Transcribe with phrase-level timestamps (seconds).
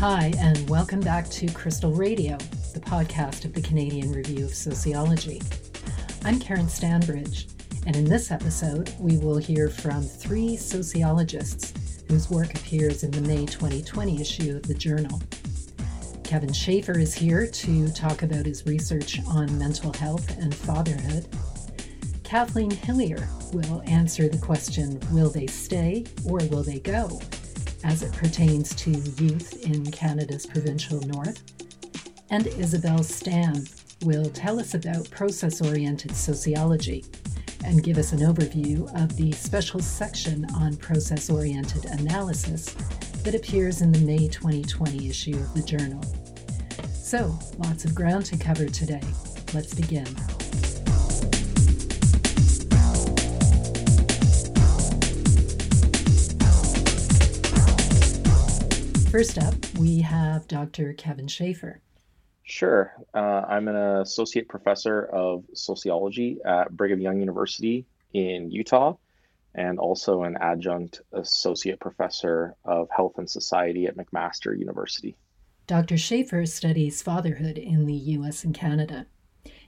[0.00, 2.36] Hi, and welcome back to Crystal Radio,
[2.72, 5.42] the podcast of the Canadian Review of Sociology.
[6.24, 7.48] I'm Karen Stanbridge,
[7.84, 13.22] and in this episode, we will hear from three sociologists whose work appears in the
[13.22, 15.20] May 2020 issue of the journal.
[16.22, 21.26] Kevin Shafer is here to talk about his research on mental health and fatherhood.
[22.22, 27.20] Kathleen Hillier will answer the question Will they stay or will they go?
[27.84, 31.42] As it pertains to youth in Canada's provincial north.
[32.30, 33.66] And Isabel Stamm
[34.04, 37.04] will tell us about process oriented sociology
[37.64, 42.74] and give us an overview of the special section on process oriented analysis
[43.24, 46.02] that appears in the May 2020 issue of the journal.
[46.92, 49.02] So, lots of ground to cover today.
[49.52, 50.06] Let's begin.
[59.18, 60.92] First up, we have Dr.
[60.92, 61.80] Kevin Shafer.
[62.44, 62.94] Sure.
[63.12, 68.94] Uh, I'm an associate professor of sociology at Brigham Young University in Utah
[69.56, 75.16] and also an adjunct associate professor of health and society at McMaster University.
[75.66, 75.98] Dr.
[75.98, 79.06] Shafer studies fatherhood in the US and Canada.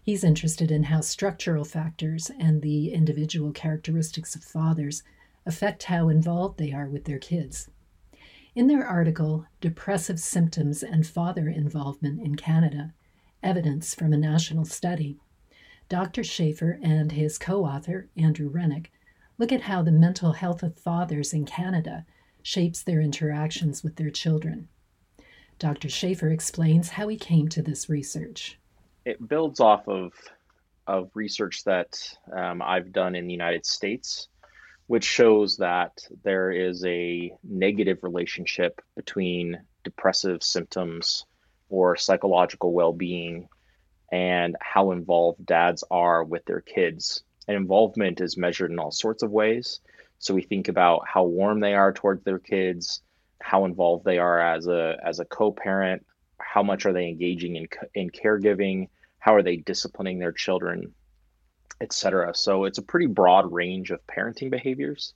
[0.01, 5.03] He's interested in how structural factors and the individual characteristics of fathers
[5.45, 7.69] affect how involved they are with their kids.
[8.53, 12.93] In their article, Depressive Symptoms and Father Involvement in Canada
[13.45, 15.19] Evidence from a National Study,
[15.89, 16.25] Dr.
[16.25, 18.91] Shafer and his co author, Andrew Rennick,
[19.39, 22.05] look at how the mental health of fathers in Canada
[22.43, 24.69] shapes their interactions with their children.
[25.61, 25.89] Dr.
[25.89, 28.59] Shafer explains how he came to this research.
[29.05, 30.13] It builds off of,
[30.89, 31.97] of research that
[32.33, 34.29] um, I've done in the United States,
[34.91, 41.25] which shows that there is a negative relationship between depressive symptoms
[41.69, 43.49] or psychological well being
[44.11, 47.23] and how involved dads are with their kids.
[47.47, 49.79] And involvement is measured in all sorts of ways.
[50.19, 53.01] So we think about how warm they are towards their kids,
[53.41, 56.05] how involved they are as a as a co-parent
[56.39, 58.89] how much are they engaging in in caregiving
[59.21, 60.93] how are they disciplining their children
[61.81, 65.15] etc so it's a pretty broad range of parenting behaviors.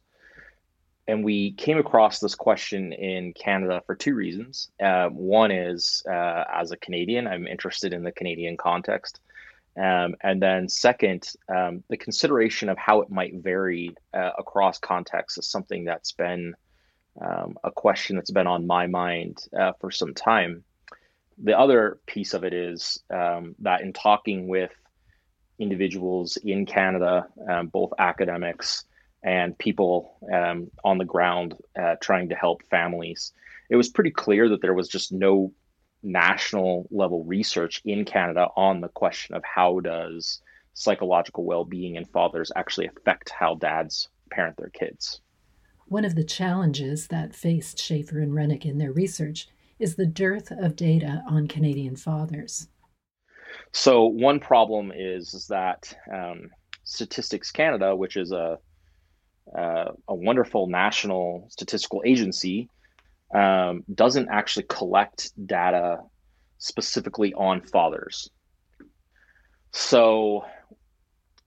[1.06, 4.70] And we came across this question in canada for two reasons.
[4.82, 9.20] Uh, one is uh, as a canadian i'm interested in the canadian context.
[9.76, 15.38] Um, and then second um, the consideration of how it might vary uh, across contexts
[15.38, 16.54] is something that's been
[17.20, 20.64] um, a question that's been on my mind uh, for some time.
[21.42, 24.72] The other piece of it is um, that in talking with
[25.58, 28.84] individuals in Canada, um, both academics
[29.22, 33.32] and people um, on the ground uh, trying to help families,
[33.70, 35.52] it was pretty clear that there was just no
[36.02, 40.42] national level research in Canada on the question of how does
[40.74, 45.20] psychological well-being in fathers actually affect how dads parent their kids.
[45.86, 49.48] One of the challenges that faced Shafer and Rennick in their research
[49.78, 52.68] is the dearth of data on Canadian fathers.
[53.72, 56.50] So, one problem is, is that um,
[56.84, 58.58] Statistics Canada, which is a,
[59.56, 62.68] uh, a wonderful national statistical agency,
[63.34, 65.98] um, doesn't actually collect data
[66.58, 68.30] specifically on fathers.
[69.72, 70.44] So,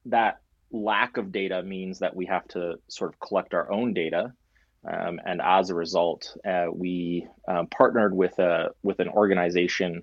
[0.06, 0.38] that
[0.70, 4.32] lack of data means that we have to sort of collect our own data.
[4.90, 10.02] Um, and as a result, uh, we um, partnered with a with an organization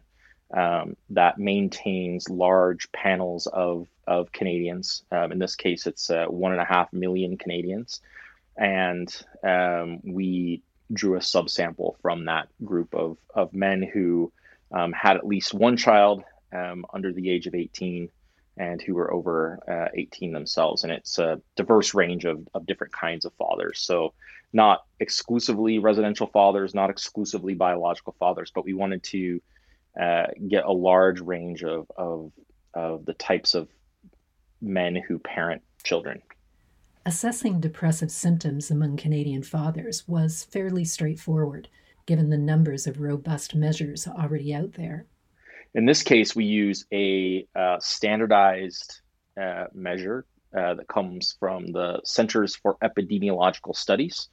[0.52, 5.04] um, that maintains large panels of of Canadians.
[5.12, 8.02] Um, in this case, it's uh, one and a half million Canadians,
[8.58, 9.14] and
[9.44, 10.62] um, we
[10.94, 14.32] drew a subsample from that group of of men who
[14.72, 16.24] um, had at least one child
[16.94, 18.10] under the age of 18
[18.58, 20.84] and who were over uh, 18 themselves.
[20.84, 23.80] And it's a diverse range of, of different kinds of fathers.
[23.80, 24.14] So,
[24.53, 29.41] not exclusively residential fathers, not exclusively biological fathers, but we wanted to
[30.00, 32.32] uh, get a large range of, of,
[32.74, 33.70] of the types of
[34.62, 36.22] men who parent children.
[37.06, 41.68] Assessing depressive symptoms among Canadian fathers was fairly straightforward,
[42.08, 45.06] given the numbers of robust measures already out there.
[45.76, 49.02] In this case, we use a uh, standardized
[49.40, 50.26] uh, measure
[50.58, 54.30] uh, that comes from the Centers for Epidemiological Studies.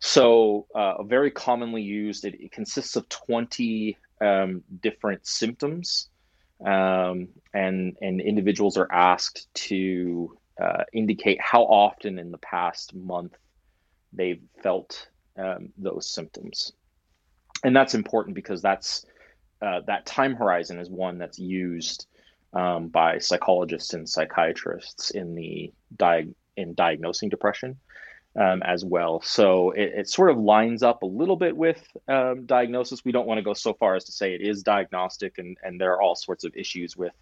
[0.00, 6.08] So, uh, very commonly used, it, it consists of 20 um, different symptoms,
[6.64, 13.34] um, and, and individuals are asked to uh, indicate how often in the past month
[14.12, 16.72] they've felt um, those symptoms.
[17.64, 19.04] and that's important because that's
[19.60, 22.06] uh, that time horizon is one that's used
[22.52, 27.76] um, by psychologists and psychiatrists in the di- in diagnosing depression
[28.38, 29.20] um, as well.
[29.22, 33.04] So it, it, sort of lines up a little bit with um, diagnosis.
[33.04, 35.80] We don't want to go so far as to say it is diagnostic, and and
[35.80, 37.14] there are all sorts of issues with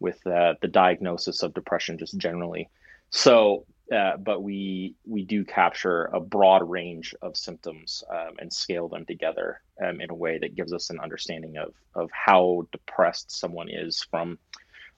[0.00, 2.70] with uh, the diagnosis of depression just generally.
[3.10, 8.88] So, uh, but we we do capture a broad range of symptoms um, and scale
[8.88, 13.30] them together um, in a way that gives us an understanding of of how depressed
[13.30, 14.38] someone is from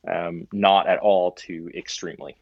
[0.08, 2.36] um, not at all to extremely.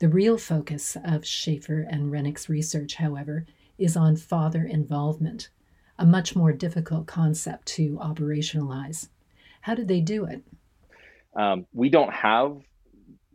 [0.00, 3.44] The real focus of Shafer and Rennick's research, however,
[3.76, 5.50] is on father involvement,
[5.98, 9.10] a much more difficult concept to operationalize.
[9.60, 10.42] How did they do it?
[11.36, 12.62] Um, we don't have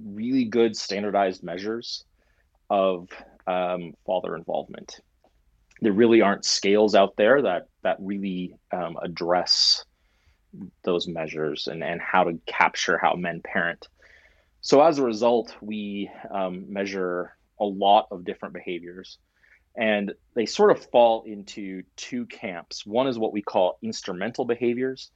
[0.04, 2.04] really good standardized measures
[2.72, 3.10] of
[3.46, 5.02] um, father involvement.
[5.82, 9.86] There really aren't scales out there that that really um, address
[10.84, 13.88] those measures and, and how to capture how men parent.
[14.66, 19.20] So as a result, we um, measure a lot of different behaviors,
[19.78, 22.84] and they sort of fall into two camps.
[22.84, 25.12] One is what we call instrumental behaviors.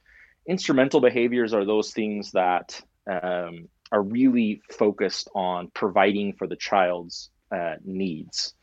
[0.46, 2.80] Instrumental behaviors are those things that
[3.10, 8.54] um, are really focused on providing for the child's uh, needs,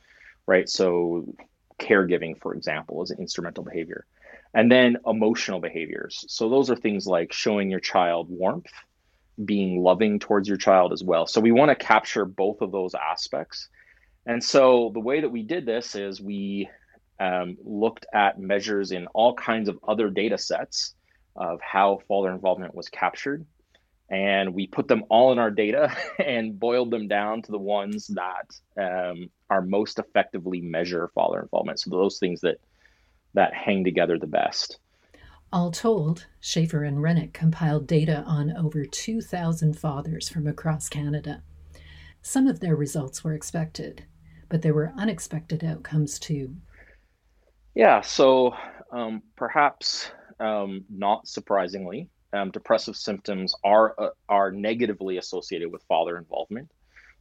[0.46, 0.70] right?
[0.70, 1.36] So,
[1.82, 4.06] caregiving, for example, is an instrumental behavior.
[4.54, 6.24] And then emotional behaviors.
[6.30, 8.72] So, those are things like showing your child warmth,
[9.44, 11.28] being loving towards your child as well.
[11.28, 13.70] So, we want to capture both of those aspects.
[14.26, 16.70] And so, the way that we did this is we
[17.20, 20.94] um, looked at measures in all kinds of other data sets
[21.36, 23.46] of how father involvement was captured
[24.10, 28.08] and we put them all in our data and boiled them down to the ones
[28.08, 31.80] that um, are most effectively measure father involvement.
[31.80, 32.58] So those things that
[33.34, 34.80] that hang together the best.
[35.52, 41.42] All told, Shafer and Rennick compiled data on over 2,000 fathers from across Canada.
[42.22, 44.06] Some of their results were expected,
[44.50, 46.58] but there were unexpected outcomes too.
[47.76, 48.54] Yeah, so
[48.92, 56.18] um, perhaps um, not surprisingly, um, depressive symptoms are uh, are negatively associated with father
[56.18, 56.70] involvement.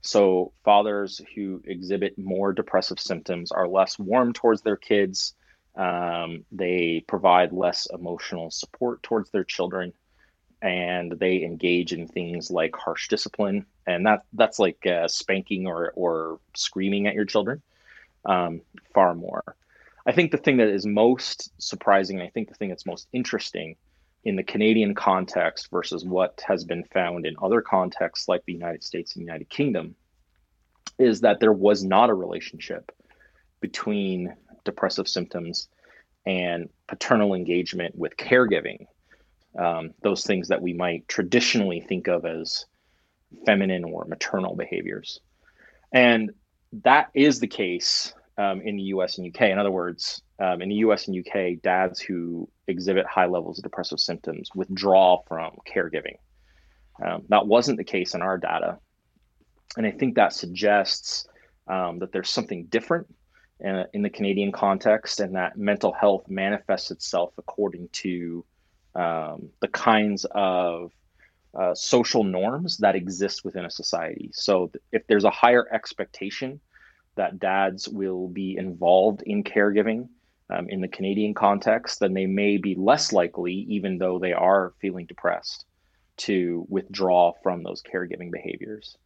[0.00, 5.34] So fathers who exhibit more depressive symptoms are less warm towards their kids.
[5.76, 9.93] Um, they provide less emotional support towards their children,
[10.62, 15.93] and they engage in things like harsh discipline, and that that's like uh, spanking or
[15.94, 17.62] or screaming at your children,
[18.25, 18.62] um,
[18.94, 19.43] far more.
[20.06, 23.76] I think the thing that is most surprising, I think the thing that's most interesting
[24.25, 28.82] in the Canadian context versus what has been found in other contexts like the United
[28.82, 29.94] States and United Kingdom
[30.99, 32.90] is that there was not a relationship
[33.61, 34.34] between
[34.67, 35.69] depressive symptoms
[36.27, 38.87] and paternal engagement with caregiving.
[39.59, 42.67] Um, those things that we might traditionally think of as
[43.47, 45.21] feminine or maternal behaviors.
[45.93, 46.33] And
[46.85, 49.43] that is the case um, in the US and UK.
[49.43, 53.65] In other words, um, in the US and UK, dads who exhibit high levels of
[53.65, 56.17] depressive symptoms withdraw from caregiving.
[57.05, 58.79] Um, that wasn't the case in our data.
[59.77, 61.27] And I think that suggests
[61.69, 63.07] um, that there's something different
[63.61, 68.45] in, the Canadian context and that mental health manifests itself according to
[68.95, 70.93] um, the kinds of
[71.59, 74.31] uh, social norms that exist within a society.
[74.33, 76.61] So if there's a higher expectation
[77.15, 80.09] that dads will be involved in caregiving
[80.51, 84.75] um, in the Canadian context, then they may be less likely, even though they are
[84.81, 85.65] feeling depressed,
[86.19, 88.97] to withdraw from those caregiving behaviors.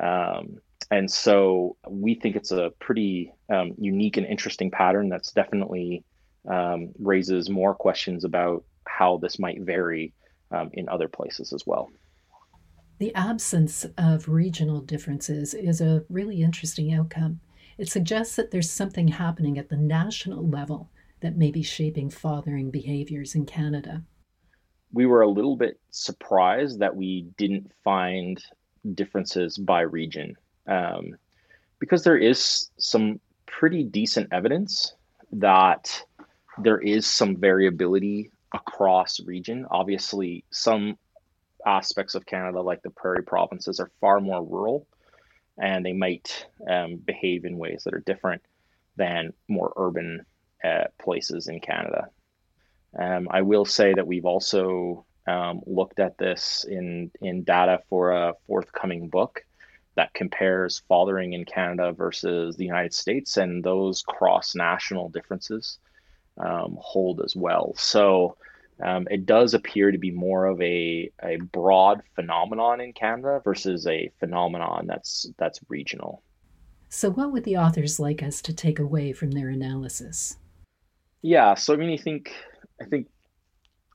[0.00, 0.58] Um,
[0.90, 6.04] and so we think it's a pretty um, unique and interesting pattern that's definitely
[6.48, 10.12] um, raises more questions about how this might vary
[10.50, 11.90] um, in other places as well.
[12.98, 17.40] The absence of regional differences is a really interesting outcome.
[17.78, 22.70] It suggests that there's something happening at the national level that may be shaping fathering
[22.70, 24.02] behaviors in Canada.
[24.92, 28.42] We were a little bit surprised that we didn't find
[28.94, 31.16] differences by region um,
[31.78, 34.94] because there is some pretty decent evidence
[35.32, 36.02] that
[36.58, 39.66] there is some variability across region.
[39.70, 40.96] Obviously, some
[41.66, 44.86] aspects of Canada, like the prairie provinces, are far more rural
[45.58, 48.42] and they might um, behave in ways that are different
[48.96, 50.24] than more urban
[50.64, 52.08] uh, places in Canada.
[52.98, 58.12] Um, I will say that we've also um, looked at this in, in data for
[58.12, 59.44] a forthcoming book
[59.94, 65.78] that compares fathering in Canada versus the United States and those cross national differences
[66.38, 67.74] um, hold as well.
[67.76, 68.36] So
[68.82, 73.86] um, it does appear to be more of a, a broad phenomenon in Canada versus
[73.86, 76.22] a phenomenon that's that's regional.
[76.88, 80.36] So, what would the authors like us to take away from their analysis?
[81.22, 82.32] Yeah, so I mean, I think
[82.80, 83.08] I think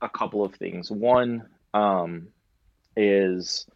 [0.00, 0.90] a couple of things.
[0.90, 2.28] One um,
[2.96, 3.66] is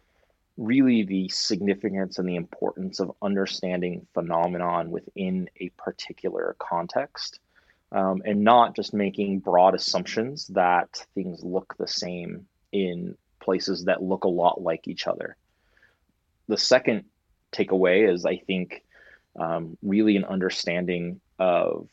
[0.57, 7.39] really the significance and the importance of understanding phenomenon within a particular context
[7.91, 14.01] um, and not just making broad assumptions that things look the same in places that
[14.01, 15.35] look a lot like each other.
[16.47, 17.05] The second
[17.51, 18.83] takeaway is, I think,
[19.39, 21.87] um, really an understanding of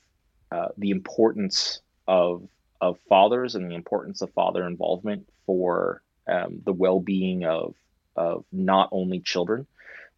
[0.51, 2.49] uh, the importance of
[2.81, 7.75] of fathers and the importance of father involvement for um, the well-being of
[8.17, 9.67] of not only children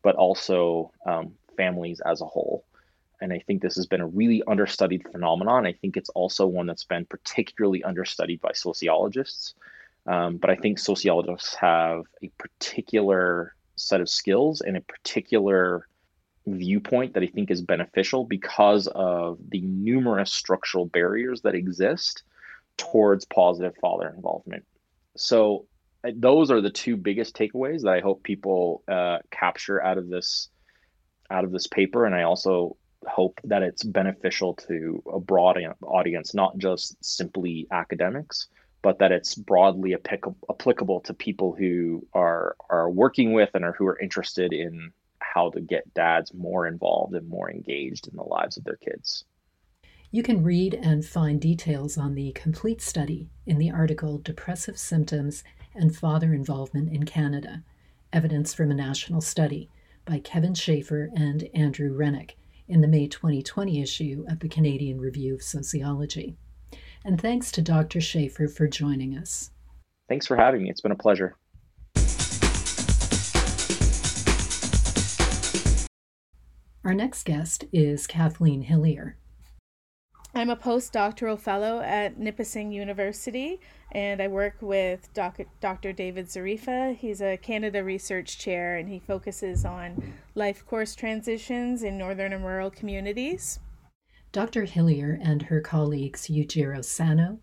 [0.02, 2.64] but also um, families as a whole
[3.22, 5.64] and I think this has been a really understudied phenomenon.
[5.64, 9.54] I think it's also one that's been particularly understudied by sociologists.
[10.06, 15.86] Um, but I think sociologists have a particular set of skills and a particular
[16.48, 22.24] viewpoint that I think is beneficial because of the numerous structural barriers that exist
[22.76, 24.64] towards positive father involvement.
[25.16, 25.66] So
[26.14, 30.48] those are the two biggest takeaways that I hope people uh, capture out of this
[31.30, 36.34] out of this paper, and I also hope that it's beneficial to a broad audience,
[36.34, 38.48] not just simply academics,
[38.82, 43.86] but that it's broadly applicable to people who are are working with and are who
[43.86, 48.56] are interested in how to get dads more involved and more engaged in the lives
[48.56, 49.24] of their kids.
[50.10, 55.42] You can read and find details on the complete study in the article Depressive Symptoms
[55.74, 57.62] and Father Involvement in Canada
[58.12, 59.70] Evidence from a National Study
[60.04, 62.36] by Kevin Shafer and Andrew Rennick
[62.68, 66.36] in the May 2020 issue of the Canadian Review of Sociology.
[67.04, 68.00] And thanks to Dr.
[68.00, 69.50] Shafer for joining us.
[70.08, 70.70] Thanks for having me.
[70.70, 71.36] It's been a pleasure.
[76.84, 79.16] Our next guest is Kathleen Hillier.
[80.34, 83.60] I'm a postdoctoral fellow at Nipissing University,
[83.90, 85.92] and I work with doc- Dr.
[85.92, 86.96] David Zarifa.
[86.96, 92.46] He's a Canada Research Chair, and he focuses on life course transitions in northern and
[92.46, 93.60] rural communities.
[94.32, 94.64] Dr.
[94.64, 97.38] Hillier and her colleagues Yujiro Sano,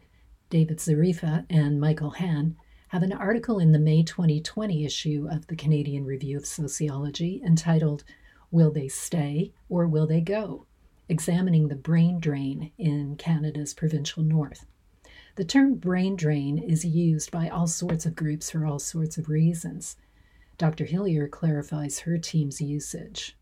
[0.50, 2.55] David Zarifa, and Michael Haan
[2.88, 8.03] have an article in the May 2020 issue of the Canadian Review of Sociology entitled
[8.50, 10.65] Will They Stay or Will They Go?
[11.10, 14.66] Examining the brain drain in Canada's provincial north.
[15.36, 19.28] The term brain drain is used by all sorts of groups for all sorts of
[19.28, 19.96] reasons.
[20.58, 20.86] Dr.
[20.86, 23.36] Hillier clarifies her team's usage.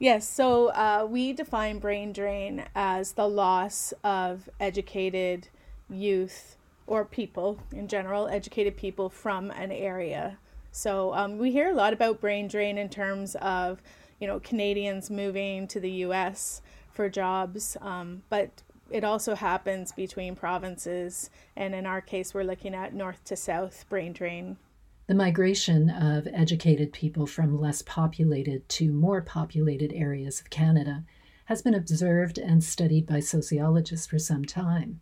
[0.00, 5.48] Yes, so uh, we define brain drain as the loss of educated
[5.88, 10.38] youth or people in general, educated people from an area.
[10.72, 13.80] So um, we hear a lot about brain drain in terms of,
[14.18, 16.62] you know, Canadians moving to the U.S
[16.92, 21.30] for jobs, um, but it also happens between provinces.
[21.56, 24.58] And in our case, we're looking at north to south brain drain.
[25.06, 31.04] The migration of educated people from less populated to more populated areas of Canada
[31.46, 35.00] has been observed and studied by sociologists for some time.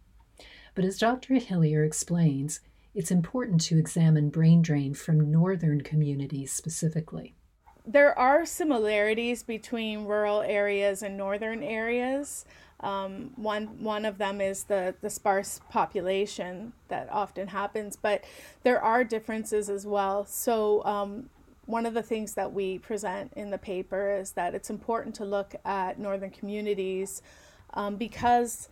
[0.75, 1.35] But as Dr.
[1.35, 2.61] Hillier explains,
[2.95, 7.37] it's important to examine brain drain from northern communities specifically
[7.87, 12.45] there are similarities between rural areas and northern areas.
[12.81, 18.25] Um, one one of them is the the sparse population that often happens, but
[18.63, 20.25] there are differences as well.
[20.25, 21.29] So um,
[21.67, 25.25] one of the things that we present in the paper is that it's important to
[25.25, 27.23] look at northern communities
[27.75, 28.69] um, because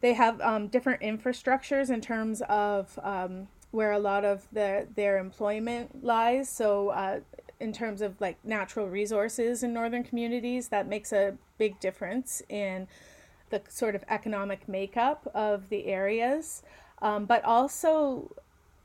[0.00, 5.18] they have um, different infrastructures in terms of um, where a lot of the, their
[5.18, 6.48] employment lies.
[6.48, 7.20] So uh,
[7.60, 12.86] in terms of like natural resources in northern communities that makes a big difference in
[13.50, 16.62] the sort of economic makeup of the areas.
[17.02, 18.34] Um, but also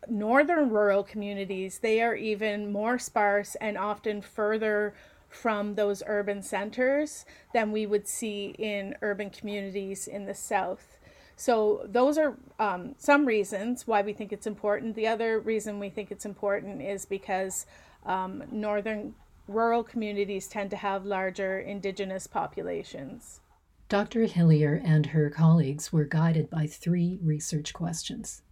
[0.08, 4.94] northern rural communities they are even more sparse and often further
[5.28, 10.98] from those urban centers than we would see in urban communities in the south.
[11.36, 14.96] So those are um, some reasons why we think it's important.
[14.96, 17.66] The other reason we think it's important is because
[18.06, 19.16] um, northern
[19.48, 23.42] rural communities tend to have larger indigenous populations.
[23.90, 24.26] Dr.
[24.26, 28.44] Hillier and her colleagues were guided by three research questions.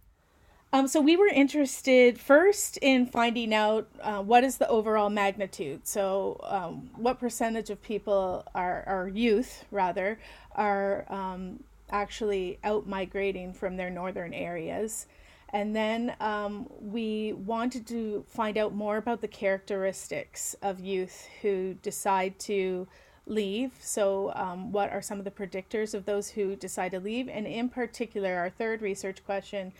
[0.72, 5.86] Um, so we were interested first in finding out uh, what is the overall magnitude.
[5.86, 10.18] So um, what percentage of people are, are youth rather,
[10.52, 15.06] are um, actually out migrating from their northern areas.
[15.50, 21.74] And then um, we wanted to find out more about the characteristics of youth who
[21.82, 22.86] decide to
[23.26, 23.72] leave.
[23.80, 27.28] So, um, what are some of the predictors of those who decide to leave?
[27.28, 29.72] And in particular, our third research question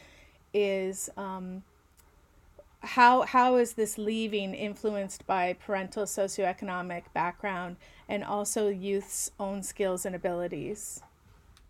[0.54, 1.62] is um,
[2.80, 7.76] how how is this leaving influenced by parental socioeconomic background
[8.08, 11.02] and also youth's own skills and abilities?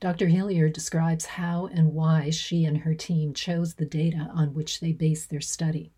[0.00, 0.28] Dr.
[0.28, 4.92] Hillier describes how and why she and her team chose the data on which they
[4.92, 5.90] based their study.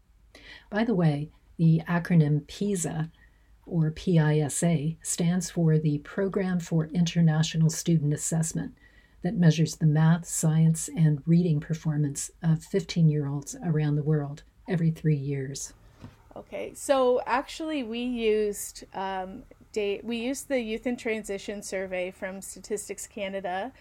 [0.70, 1.28] By the way,
[1.58, 3.10] the acronym PISA,
[3.66, 8.74] or PISA, stands for the Program for International Student Assessment
[9.22, 14.42] that measures the math, science, and reading performance of 15 year olds around the world
[14.66, 15.74] every three years.
[16.34, 19.42] Okay, so actually, we used um,
[19.72, 20.04] date.
[20.04, 23.72] We used the Youth in Transition survey from Statistics Canada,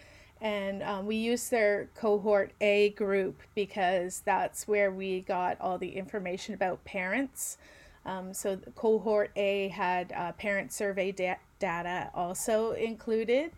[0.41, 5.95] and um, we used their cohort A group because that's where we got all the
[5.95, 7.57] information about parents.
[8.05, 13.51] Um, so cohort A had uh, parent survey da- data also included.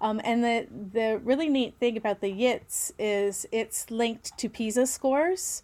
[0.00, 4.86] Um, and the, the really neat thing about the YITS is it's linked to PISA
[4.86, 5.62] scores.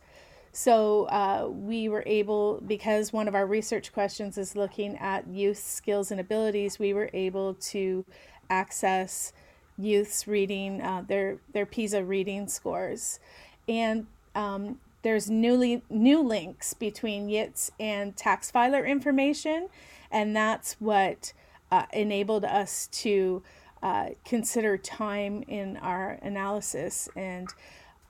[0.59, 5.59] So uh, we were able, because one of our research questions is looking at youth
[5.59, 8.05] skills and abilities, we were able to
[8.50, 9.33] access
[9.79, 13.21] youth's reading uh, their their PISA reading scores,
[13.69, 19.69] and um, there's newly new links between YITS and tax filer information,
[20.11, 21.33] and that's what
[21.71, 23.45] uh, enabled us to
[23.81, 27.49] uh, consider time in our analysis and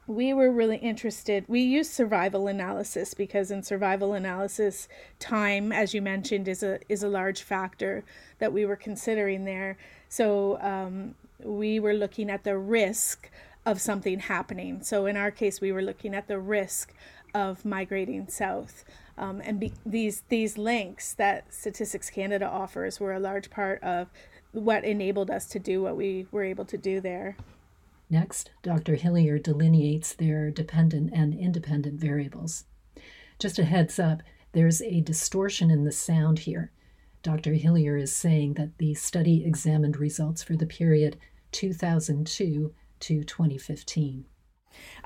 [0.09, 1.45] we were really interested.
[1.49, 4.89] We use survival analysis because in survival analysis,
[5.19, 8.05] time, as you mentioned, is a is a large factor
[8.39, 9.77] that we were considering there.
[10.09, 13.31] So um, we were looking at the risk
[13.67, 14.83] of something happening.
[14.83, 16.95] So in our case, we were looking at the risk
[17.35, 18.87] of migrating south.
[19.19, 24.09] Um, and be, these these links that Statistics Canada offers were a large part of
[24.53, 27.37] what enabled us to do what we were able to do there.
[28.11, 28.95] Next, Dr.
[28.95, 32.65] Hillier delineates their dependent and independent variables.
[33.39, 36.73] Just a heads up, there's a distortion in the sound here.
[37.23, 37.53] Dr.
[37.53, 41.19] Hillier is saying that the study examined results for the period
[41.53, 44.25] 2002 to 2015.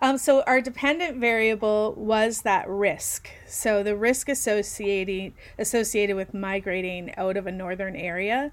[0.00, 3.28] Um, so our dependent variable was that risk.
[3.46, 8.52] So the risk associated associated with migrating out of a northern area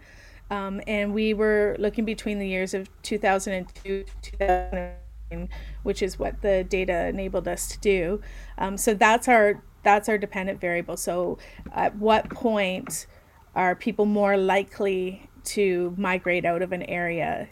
[0.50, 5.50] um, and we were looking between the years of 2002 to 2009,
[5.84, 8.22] which is what the data enabled us to do.
[8.58, 10.98] Um, so that's our that's our dependent variable.
[10.98, 11.38] So
[11.72, 13.08] at what point
[13.56, 17.48] are people more likely to migrate out of an area?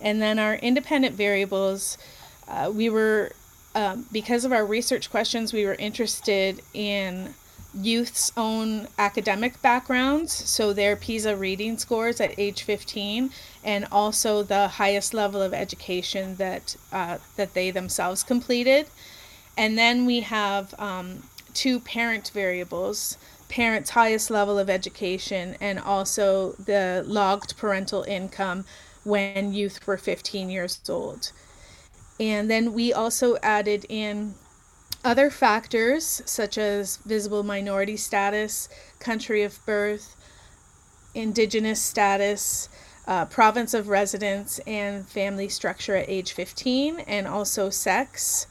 [0.00, 1.98] And then our independent variables,
[2.46, 3.32] uh, we were
[3.74, 7.34] um, because of our research questions, we were interested in
[7.74, 13.30] youth's own academic backgrounds, so their PISA reading scores at age 15,
[13.62, 18.86] and also the highest level of education that uh, that they themselves completed.
[19.56, 26.52] And then we have um, two parent variables parents' highest level of education and also
[26.52, 28.64] the logged parental income
[29.04, 31.32] when youth were 15 years old.
[32.20, 34.34] And then we also added in
[35.04, 40.16] other factors, such as visible minority status, country of birth,
[41.14, 42.68] indigenous status,
[43.06, 48.46] uh, province of residence, and family structure at age 15, and also sex,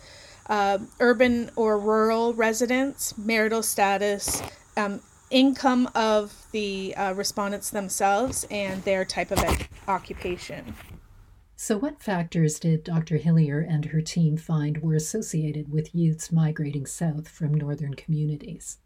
[0.50, 4.42] uh, urban or rural residence, marital status,
[4.76, 10.74] um, income of the uh, respondents themselves, and their type of occupation.
[11.60, 13.18] So, what factors did Dr.
[13.18, 18.78] Hillier and her team find were associated with youths migrating south from northern communities?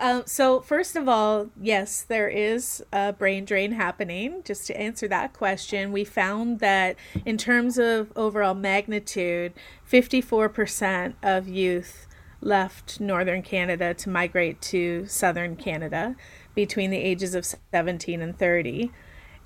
[0.00, 4.42] Um, so, first of all, yes, there is a brain drain happening.
[4.44, 9.52] Just to answer that question, we found that in terms of overall magnitude,
[9.88, 12.08] 54% of youth
[12.40, 16.16] left northern Canada to migrate to southern Canada
[16.56, 18.90] between the ages of 17 and 30.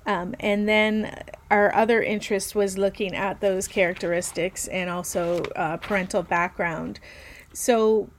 [0.05, 6.23] Um, and then our other interest was looking at those characteristics and also uh, parental
[6.23, 6.99] background.
[7.53, 8.09] So,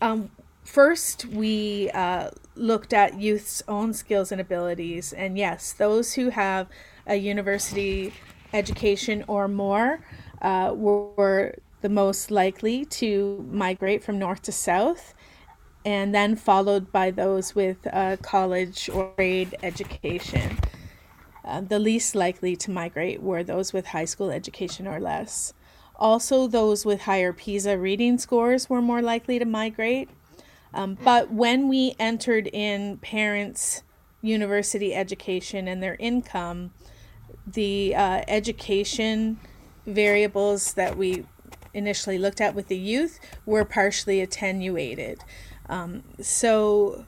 [0.00, 0.30] um,
[0.64, 5.12] first, we uh, looked at youth's own skills and abilities.
[5.12, 6.66] And yes, those who have
[7.06, 8.12] a university
[8.52, 10.00] education or more
[10.42, 15.14] uh, were the most likely to migrate from north to south.
[15.84, 20.58] And then followed by those with a college or grade education.
[21.44, 25.52] Uh, the least likely to migrate were those with high school education or less.
[25.96, 30.08] Also, those with higher PISA reading scores were more likely to migrate.
[30.74, 33.82] Um, but when we entered in parents'
[34.22, 36.72] university education and their income,
[37.46, 39.38] the uh, education
[39.86, 41.26] variables that we
[41.74, 45.20] initially looked at with the youth were partially attenuated.
[45.68, 47.04] Um, so,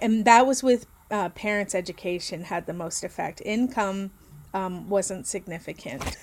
[0.00, 3.42] and that was with uh, parents' education had the most effect.
[3.44, 4.10] Income
[4.54, 6.16] um, wasn't significant.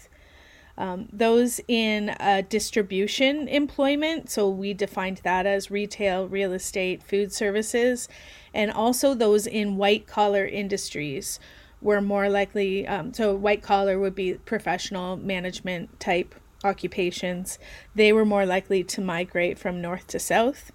[0.78, 7.32] Um, those in uh, distribution employment, so we defined that as retail, real estate, food
[7.32, 8.10] services,
[8.54, 11.40] and also those in white collar industries
[11.82, 12.86] were more likely.
[12.88, 17.58] Um, so, white collar would be professional management type occupations.
[17.94, 20.72] They were more likely to migrate from north to south.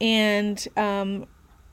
[0.00, 1.26] And um,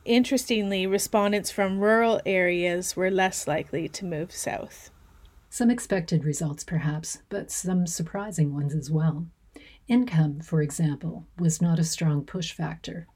[0.05, 4.91] interestingly, respondents from rural areas were less likely to move south.
[5.49, 9.27] Some expected results, perhaps, but some surprising ones as well.
[9.87, 13.07] Income, for example, was not a strong push factor.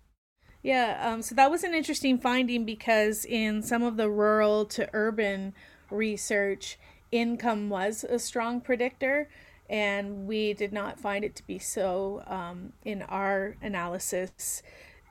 [0.63, 4.89] Yeah, um, so that was an interesting finding because in some of the rural to
[4.93, 5.53] urban
[5.91, 6.79] research,
[7.11, 9.29] income was a strong predictor,
[9.69, 14.63] and we did not find it to be so um, in our analysis.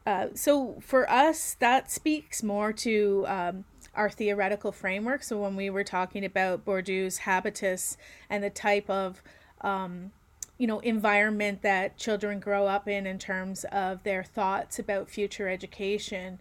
[0.06, 5.22] Uh, so for us, that speaks more to um, our theoretical framework.
[5.22, 7.96] So when we were talking about Bourdieu's habitus
[8.28, 9.22] and the type of
[9.60, 10.10] um,
[10.58, 15.48] you know environment that children grow up in in terms of their thoughts about future
[15.48, 16.38] education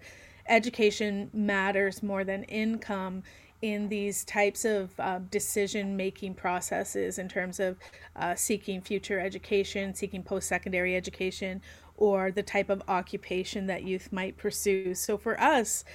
[0.48, 3.24] education matters more than income
[3.64, 7.78] in these types of uh, decision making processes in terms of
[8.16, 11.60] uh, seeking future education seeking post-secondary education
[12.02, 15.86] or the type of occupation that youth might pursue so for us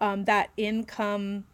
[0.00, 1.44] um, that income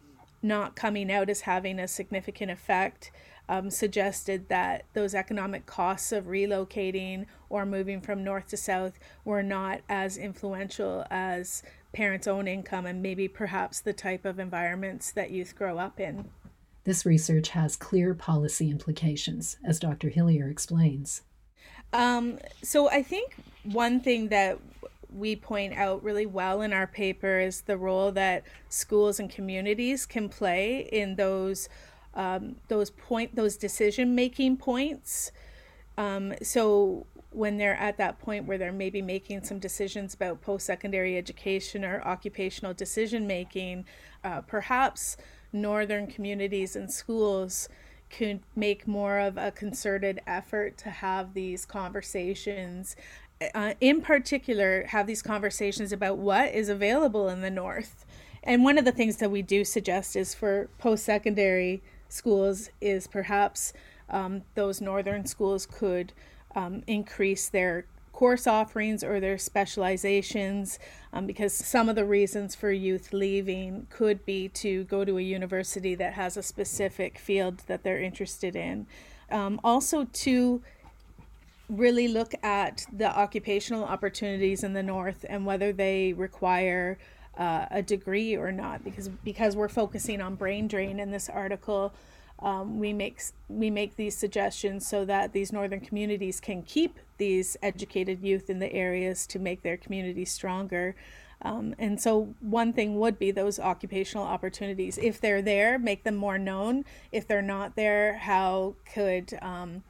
[0.43, 3.11] not coming out as having a significant effect
[3.49, 9.43] um, suggested that those economic costs of relocating or moving from north to south were
[9.43, 11.63] not as influential as
[11.95, 16.29] parents' own income and maybe perhaps the type of environments that youth grow up in.
[16.85, 20.09] This research has clear policy implications, as Dr.
[20.09, 21.23] Hillier explains.
[21.93, 24.59] Um, so I think one thing that
[25.15, 30.07] we point out really well in our paper is the role that schools and communities
[30.07, 31.69] can play in those
[32.15, 35.33] um, those point those decision making points.
[35.97, 40.67] Um, so when they're at that point where they're maybe making some decisions about post
[40.67, 43.87] secondary education or occupational decision making,
[44.25, 45.17] uh, perhaps
[45.53, 47.69] northern communities and schools
[48.11, 52.95] could make more of a concerted effort to have these conversations
[53.55, 58.05] uh, in particular have these conversations about what is available in the north
[58.45, 63.73] and one of the things that we do suggest is for post-secondary schools is perhaps
[64.11, 66.13] um, those northern schools could
[66.55, 70.79] um, increase their course offerings or their specializations
[71.13, 75.23] um, because some of the reasons for youth leaving could be to go to a
[75.23, 78.87] university that has a specific field that they're interested in.
[79.31, 80.63] Um, also, to
[81.73, 86.99] really look at the occupational opportunities in the north and whether they require
[87.39, 91.95] uh, a degree or not because because we're focusing on brain drain in this article
[92.43, 97.57] um, we make we make these suggestions so that these northern communities can keep these
[97.63, 100.97] educated youth in the areas to make their communities stronger.
[101.45, 104.99] Um, and so one thing would be those occupational opportunities.
[104.99, 106.85] If they're there make them more known.
[107.13, 109.85] If they're not there how could um,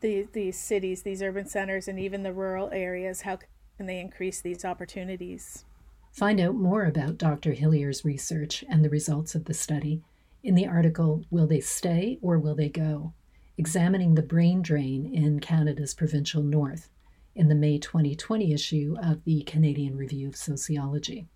[0.00, 3.38] the, these cities these urban centers and even the rural areas how
[3.76, 5.64] can they increase these opportunities
[6.12, 7.52] Find out more about Dr.
[7.52, 10.02] Hillier's research and the results of the study
[10.42, 13.12] in the article Will They Stay or Will They Go?
[13.56, 16.90] Examining the brain drain in Canada's provincial north
[17.36, 21.28] in the May 2020 issue of the Canadian Review of Sociology.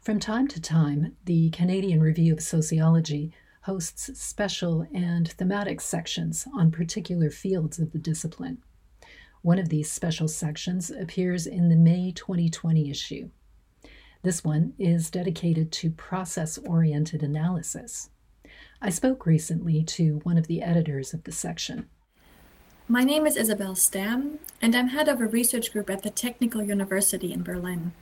[0.00, 3.32] From time to time, the Canadian Review of Sociology
[3.64, 8.58] hosts special and thematic sections on particular fields of the discipline.
[9.40, 13.30] One of these special sections appears in the May 2020 issue.
[14.22, 18.10] This one is dedicated to process oriented analysis.
[18.82, 21.88] I spoke recently to one of the editors of the section.
[22.86, 26.62] My name is Isabel Stamm, and I'm head of a research group at the Technical
[26.62, 27.92] University in Berlin.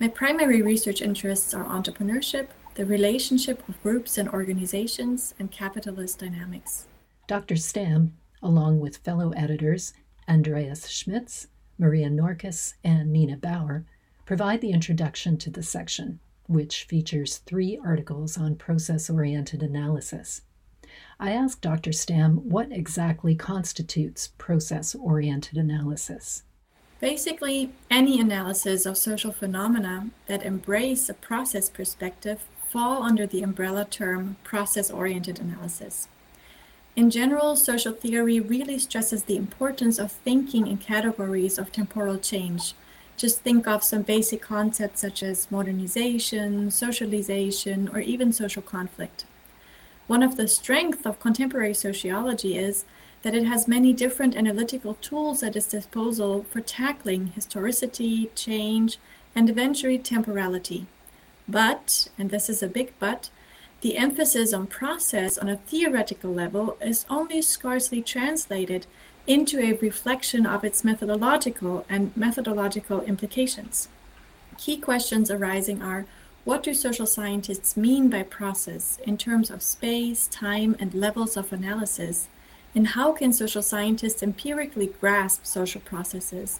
[0.00, 6.86] My primary research interests are entrepreneurship, the relationship of groups and organizations, and capitalist dynamics.
[7.26, 7.56] Dr.
[7.56, 9.92] Stamm, along with fellow editors
[10.28, 13.84] Andreas Schmitz, Maria Norkus, and Nina Baur,
[14.24, 20.42] provide the introduction to the section, which features three articles on process oriented analysis.
[21.18, 21.90] I asked Dr.
[21.90, 26.44] Stamm what exactly constitutes process oriented analysis.
[27.00, 33.84] Basically, any analysis of social phenomena that embrace a process perspective fall under the umbrella
[33.84, 36.08] term process oriented analysis.
[36.96, 42.74] In general, social theory really stresses the importance of thinking in categories of temporal change.
[43.16, 49.24] Just think of some basic concepts such as modernization, socialization, or even social conflict.
[50.08, 52.84] One of the strengths of contemporary sociology is
[53.22, 58.98] that it has many different analytical tools at its disposal for tackling historicity, change,
[59.34, 60.86] and eventually temporality.
[61.48, 63.30] But, and this is a big but,
[63.80, 68.86] the emphasis on process on a theoretical level is only scarcely translated
[69.26, 73.88] into a reflection of its methodological and methodological implications.
[74.56, 76.06] Key questions arising are
[76.44, 81.52] what do social scientists mean by process in terms of space, time, and levels of
[81.52, 82.28] analysis?
[82.74, 86.58] And how can social scientists empirically grasp social processes?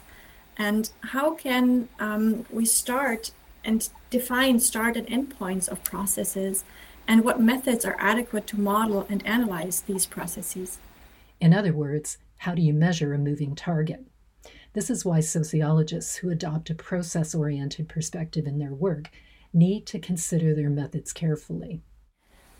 [0.57, 3.31] And how can um, we start
[3.63, 6.63] and define start and end points of processes
[7.07, 10.77] and what methods are adequate to model and analyze these processes.
[11.39, 14.05] In other words, how do you measure a moving target?
[14.73, 19.09] This is why sociologists who adopt a process oriented perspective in their work
[19.51, 21.81] need to consider their methods carefully.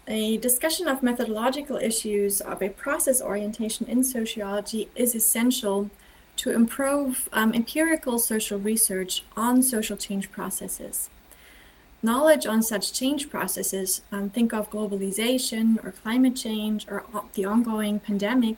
[0.08, 5.92] A discussion of methodological issues of a process orientation in sociology is essential
[6.40, 11.10] to improve um, empirical social research on social change processes.
[12.02, 18.00] Knowledge on such change processes, um, think of globalization or climate change or the ongoing
[18.00, 18.56] pandemic,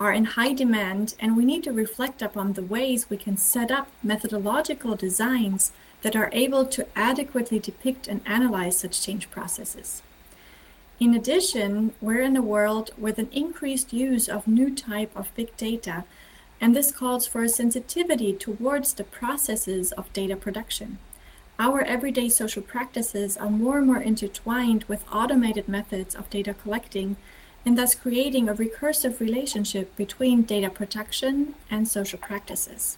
[0.00, 3.70] are in high demand, and we need to reflect upon the ways we can set
[3.70, 10.00] up methodological designs that are able to adequately depict and analyze such change processes.
[10.98, 15.54] In addition, we're in a world with an increased use of new type of big
[15.58, 16.04] data,
[16.60, 20.98] and this calls for a sensitivity towards the processes of data production.
[21.58, 27.16] Our everyday social practices are more and more intertwined with automated methods of data collecting
[27.66, 32.96] and thus creating a recursive relationship between data protection and social practices.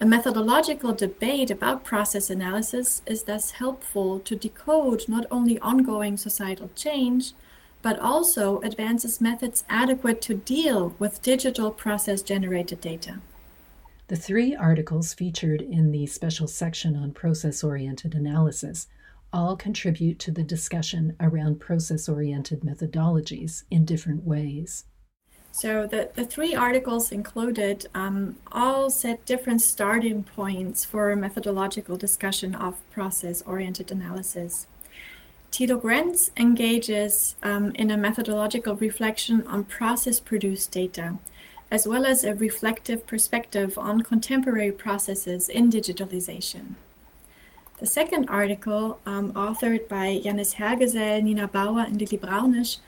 [0.00, 6.70] A methodological debate about process analysis is thus helpful to decode not only ongoing societal
[6.74, 7.34] change,
[7.82, 13.20] but also advances methods adequate to deal with digital process generated data.
[14.08, 18.88] The three articles featured in the special section on process oriented analysis
[19.32, 24.84] all contribute to the discussion around process oriented methodologies in different ways.
[25.52, 31.96] So, the, the three articles included um, all set different starting points for a methodological
[31.96, 34.66] discussion of process oriented analysis.
[35.50, 41.18] Thilo Grenz engages um, in a methodological reflection on process produced data
[41.70, 46.74] as well as a reflective perspective on contemporary processes in digitalization.
[47.78, 52.78] The second article, um, authored by Jannis Hergesell, Nina Baur, and Lili Braunisch,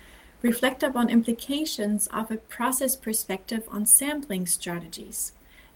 [0.42, 5.33] reflect upon implications of a process perspective on sampling strategies.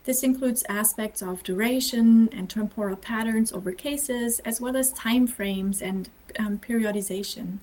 [0.06, 5.82] This includes aspects of duration and temporal patterns over cases, as well as time frames
[5.82, 7.58] and um, periodization.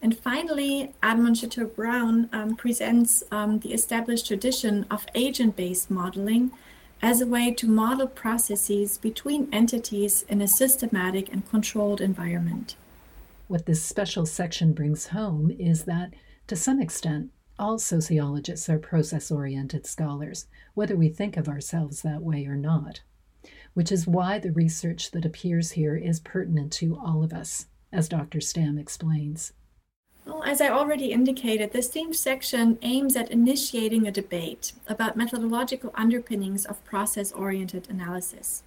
[0.00, 6.52] And finally, Admon Brown um, presents um, the established tradition of agent based modeling
[7.02, 12.76] as a way to model processes between entities in a systematic and controlled environment.
[13.48, 16.14] What this special section brings home is that,
[16.46, 22.22] to some extent, all sociologists are process oriented scholars, whether we think of ourselves that
[22.22, 23.00] way or not,
[23.74, 28.08] which is why the research that appears here is pertinent to all of us, as
[28.08, 28.38] Dr.
[28.38, 29.52] Stamm explains.
[30.26, 35.92] Well, as I already indicated, this theme section aims at initiating a debate about methodological
[35.94, 38.64] underpinnings of process oriented analysis.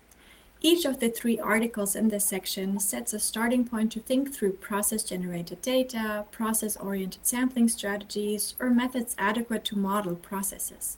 [0.62, 4.54] Each of the three articles in this section sets a starting point to think through
[4.54, 10.98] process generated data, process oriented sampling strategies, or methods adequate to model processes.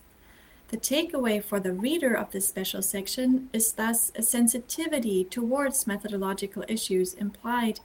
[0.69, 6.63] The takeaway for the reader of this special section is thus a sensitivity towards methodological
[6.67, 7.81] issues implied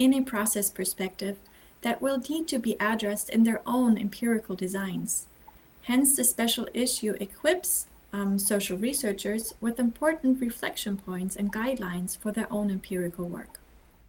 [0.00, 1.36] in a process perspective
[1.82, 5.26] that will need to be addressed in their own empirical designs.
[5.82, 12.32] Hence, the special issue equips um, social researchers with important reflection points and guidelines for
[12.32, 13.60] their own empirical work.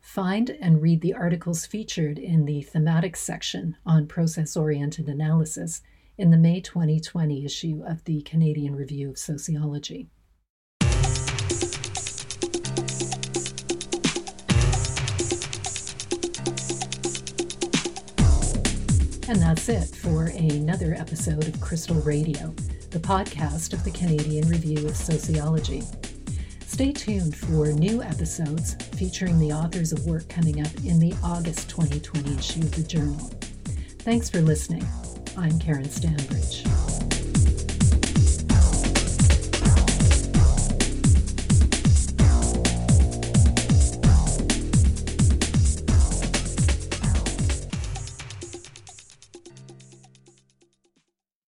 [0.01, 5.81] Find and read the articles featured in the thematic section on process oriented analysis
[6.17, 10.09] in the May 2020 issue of the Canadian Review of Sociology.
[19.31, 22.53] And that's it for another episode of Crystal Radio,
[22.89, 25.83] the podcast of the Canadian Review of Sociology.
[26.65, 31.69] Stay tuned for new episodes featuring the authors of work coming up in the August
[31.69, 33.31] 2020 issue of the journal.
[33.99, 34.85] Thanks for listening.
[35.37, 36.90] I'm Karen Stanbridge.